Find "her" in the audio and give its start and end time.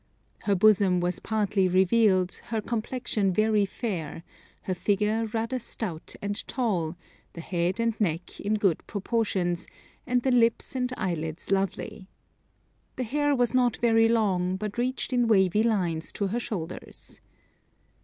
0.45-0.55, 2.45-2.59, 4.63-4.73, 16.29-16.39